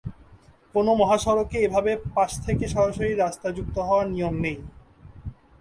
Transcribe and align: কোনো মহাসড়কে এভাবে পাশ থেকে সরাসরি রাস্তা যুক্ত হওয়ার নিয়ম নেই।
কোনো 0.75 0.91
মহাসড়কে 0.95 1.57
এভাবে 1.59 1.91
পাশ 2.15 2.31
থেকে 2.45 2.65
সরাসরি 2.67 3.11
রাস্তা 3.15 3.47
যুক্ত 3.57 3.75
হওয়ার 3.87 4.07
নিয়ম 4.09 4.35
নেই। 4.45 4.57